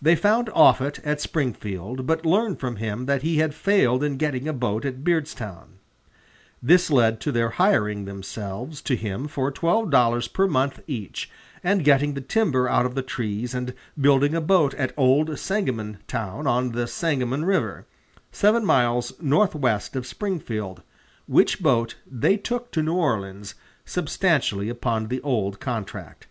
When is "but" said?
2.06-2.24